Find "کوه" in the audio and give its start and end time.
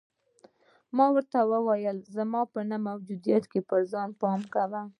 4.53-4.81